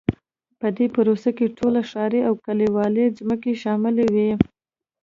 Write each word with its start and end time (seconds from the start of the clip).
په 0.59 0.67
دې 0.77 0.85
پروسه 0.95 1.29
کې 1.37 1.55
ټولې 1.57 1.81
ښاري 1.89 2.21
او 2.27 2.33
کلیوالي 2.45 3.05
ځمکې 3.19 3.53
شاملې 3.63 4.05
وې. 4.13 4.31